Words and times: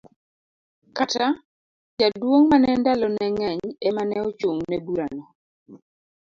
Kata, 0.97 1.27
jaduong 1.99 2.45
mane 2.49 2.69
ndalo 2.81 3.07
ne 3.11 3.25
ngeny 3.33 3.61
emane 3.87 4.15
ochung' 4.27 4.61
ne 4.69 4.77
bura 4.85 5.07
no. 5.15 5.23